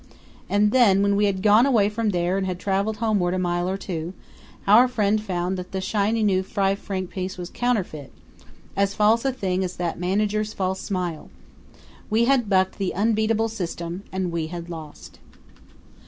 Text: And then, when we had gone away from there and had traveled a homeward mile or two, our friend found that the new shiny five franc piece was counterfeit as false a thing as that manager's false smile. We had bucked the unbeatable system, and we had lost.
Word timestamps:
And 0.49 0.71
then, 0.71 1.03
when 1.03 1.15
we 1.15 1.25
had 1.25 1.43
gone 1.43 1.67
away 1.67 1.87
from 1.87 2.09
there 2.09 2.35
and 2.35 2.47
had 2.47 2.57
traveled 2.57 2.95
a 2.95 2.99
homeward 3.01 3.37
mile 3.37 3.69
or 3.69 3.77
two, 3.77 4.15
our 4.65 4.87
friend 4.87 5.21
found 5.21 5.57
that 5.59 5.73
the 5.73 5.77
new 5.77 5.81
shiny 5.83 6.41
five 6.41 6.79
franc 6.79 7.11
piece 7.11 7.37
was 7.37 7.51
counterfeit 7.51 8.11
as 8.75 8.95
false 8.95 9.25
a 9.25 9.31
thing 9.31 9.63
as 9.63 9.75
that 9.75 9.99
manager's 9.99 10.53
false 10.55 10.81
smile. 10.81 11.29
We 12.09 12.25
had 12.25 12.49
bucked 12.49 12.79
the 12.79 12.95
unbeatable 12.95 13.49
system, 13.49 14.01
and 14.11 14.31
we 14.31 14.47
had 14.47 14.71
lost. 14.71 15.19